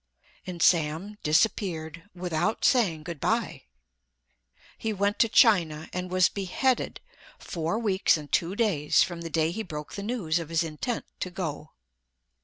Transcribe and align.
And 0.47 0.63
Sam 0.63 1.19
disappeared, 1.21 2.09
without 2.15 2.65
saying 2.65 3.03
good 3.03 3.19
by. 3.19 3.65
He 4.75 4.93
went 4.93 5.19
to 5.19 5.29
China 5.29 5.89
and 5.93 6.09
was 6.09 6.27
beheaded, 6.27 6.99
four 7.37 7.77
weeks 7.77 8.17
and 8.17 8.31
two 8.31 8.55
days 8.55 9.03
from 9.03 9.21
the 9.21 9.29
day 9.29 9.51
he 9.51 9.61
broke 9.61 9.93
the 9.93 10.01
news 10.01 10.39
of 10.39 10.49
his 10.49 10.63
intent 10.63 11.05
to 11.19 11.29
go. 11.29 11.73